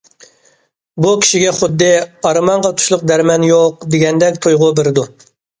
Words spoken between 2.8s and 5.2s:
تۇشلۇق دەرمان يوق›› دېگەندەك تۇيغۇ بېرىدۇ.